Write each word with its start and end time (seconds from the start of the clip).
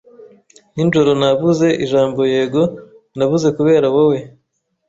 Ninjoro 0.73 1.11
nabuze, 1.19 1.67
ijambo 1.85 2.21
yego 2.33 2.61
nabuze 3.17 3.47
kubera 3.57 3.87
wowe 3.95 4.17